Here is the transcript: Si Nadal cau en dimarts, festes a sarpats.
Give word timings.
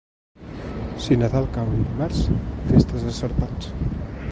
Si 1.03 1.13
Nadal 1.23 1.45
cau 1.57 1.69
en 1.75 1.85
dimarts, 1.89 2.23
festes 2.73 3.07
a 3.15 3.17
sarpats. 3.21 3.73